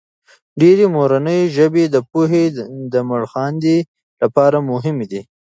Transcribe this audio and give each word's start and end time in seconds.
ډېرې 0.61 0.85
مورنۍ 0.95 1.41
ژبې 1.55 1.83
د 1.89 1.95
پوهې 2.11 2.43
د 2.93 2.95
مړخاندې 3.09 3.75
لپاره 4.21 4.57
مهمې 4.71 5.05
دي. 5.11 5.21